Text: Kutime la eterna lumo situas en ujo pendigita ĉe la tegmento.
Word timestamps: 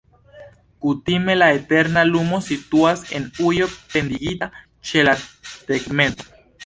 Kutime 0.83 1.35
la 1.41 1.49
eterna 1.57 2.05
lumo 2.13 2.39
situas 2.47 3.03
en 3.19 3.27
ujo 3.51 3.67
pendigita 3.93 4.49
ĉe 4.93 5.05
la 5.11 5.15
tegmento. 5.69 6.31